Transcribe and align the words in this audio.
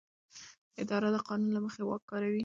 اداره 0.81 1.09
د 1.15 1.17
قانون 1.27 1.49
له 1.53 1.59
مخې 1.65 1.81
واک 1.85 2.03
کاروي. 2.09 2.39